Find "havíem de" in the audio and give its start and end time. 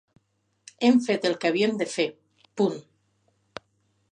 1.51-1.87